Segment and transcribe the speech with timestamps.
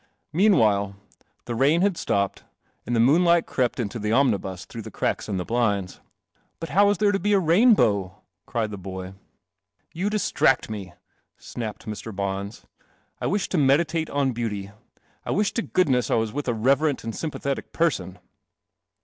[0.33, 0.95] Meanwhile,
[1.45, 2.43] the rain had stopped,
[2.87, 5.99] and moonlight crept into the omni bus through the cracks in the blinds."
[6.59, 9.13] But how is there to be a rainbow?" cried the boy."
[9.93, 10.93] You distracf me,"
[11.37, 12.11] snapped Mr.
[12.15, 12.65] Bons."
[13.21, 14.71] I wish to meditate on beauty.
[15.23, 18.17] I wish to good ness I was with a reverent and sympathetic person."